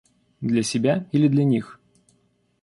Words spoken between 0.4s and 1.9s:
Для себя— или для них?